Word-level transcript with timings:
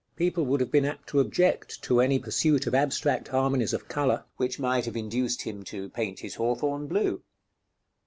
People 0.15 0.47
would 0.47 0.61
have 0.61 0.71
been 0.71 0.83
apt 0.83 1.09
to 1.09 1.19
object 1.19 1.79
to 1.83 2.01
any 2.01 2.17
pursuit 2.17 2.65
of 2.65 2.73
abstract 2.73 3.27
harmonies 3.27 3.71
of 3.71 3.87
color, 3.87 4.23
which 4.37 4.57
might 4.57 4.85
have 4.85 4.97
induced 4.97 5.43
him 5.43 5.61
to 5.65 5.89
paint 5.89 6.21
his 6.21 6.33
hawthorn 6.33 6.87
blue. 6.87 7.21